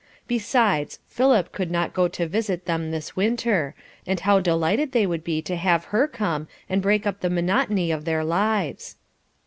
Besides, 0.27 0.97
Philip 1.05 1.51
could 1.51 1.69
not 1.69 1.93
go 1.93 2.07
to 2.07 2.25
visit 2.25 2.65
them 2.65 2.89
this 2.89 3.15
winter, 3.15 3.75
and 4.07 4.19
how 4.19 4.39
delighted 4.39 4.93
they 4.93 5.05
would 5.05 5.23
be 5.23 5.43
to 5.43 5.55
have 5.55 5.85
her 5.93 6.07
come 6.07 6.47
and 6.67 6.81
break 6.81 7.05
up 7.05 7.19
the 7.19 7.29
monotony 7.29 7.91
of 7.91 8.03
their 8.05 8.23
lives. 8.23 8.95